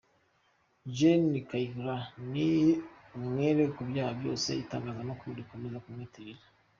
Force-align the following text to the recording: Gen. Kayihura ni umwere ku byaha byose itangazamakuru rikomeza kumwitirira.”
Gen. 0.97 1.23
Kayihura 1.49 1.95
ni 2.31 2.49
umwere 3.17 3.63
ku 3.75 3.81
byaha 3.89 4.11
byose 4.19 4.49
itangazamakuru 4.63 5.31
rikomeza 5.39 5.81
kumwitirira.” 5.83 6.41